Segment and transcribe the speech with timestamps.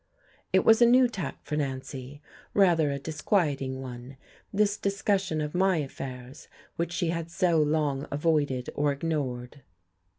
[0.51, 2.23] It was a new tack for Nancy,
[2.55, 4.17] rather a disquieting one,
[4.51, 9.61] this discussion of my affairs, which she had so long avoided or ignored.